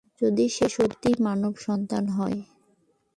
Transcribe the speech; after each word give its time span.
যদি 0.21 0.45
সে 0.49 0.67
সত্যিই 0.69 1.17
মানব 1.19 1.53
সন্তান 1.57 2.03
হয়? 2.07 2.39